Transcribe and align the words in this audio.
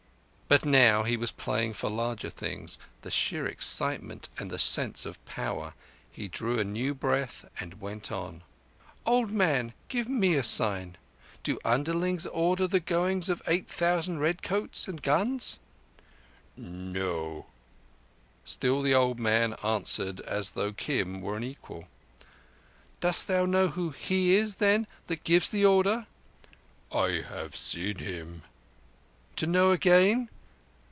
But 0.53 0.65
now 0.65 1.03
he 1.03 1.15
was 1.15 1.31
playing 1.31 1.71
for 1.75 1.89
larger 1.89 2.29
things—the 2.29 3.09
sheer 3.09 3.47
excitement 3.47 4.27
and 4.37 4.51
the 4.51 4.59
sense 4.59 5.05
of 5.05 5.23
power. 5.23 5.75
He 6.11 6.27
drew 6.27 6.59
a 6.59 6.65
new 6.65 6.93
breath 6.93 7.45
and 7.57 7.79
went 7.79 8.11
on. 8.11 8.43
"Old 9.05 9.31
man, 9.31 9.71
give 9.87 10.09
me 10.09 10.35
a 10.35 10.43
sign. 10.43 10.97
Do 11.41 11.57
underlings 11.63 12.27
order 12.27 12.67
the 12.67 12.81
goings 12.81 13.29
of 13.29 13.41
eight 13.47 13.69
thousand 13.69 14.19
redcoats—with 14.19 15.01
guns?" 15.01 15.57
"No." 16.57 17.45
Still 18.43 18.81
the 18.81 18.93
old 18.93 19.21
man 19.21 19.53
answered 19.63 20.19
as 20.19 20.49
though 20.49 20.73
Kim 20.73 21.21
were 21.21 21.37
an 21.37 21.45
equal. 21.45 21.87
"Dost 22.99 23.29
thou 23.29 23.45
know 23.45 23.69
who 23.69 23.91
He 23.91 24.35
is, 24.35 24.57
then, 24.57 24.85
that 25.07 25.23
gives 25.23 25.47
the 25.47 25.63
order?" 25.63 26.07
"I 26.91 27.21
have 27.29 27.55
seen 27.55 27.99
Him." 27.99 28.43
"To 29.37 29.47
know 29.47 29.71
again?" 29.71 30.29